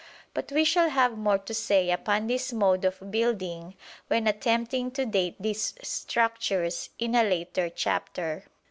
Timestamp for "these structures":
5.39-6.89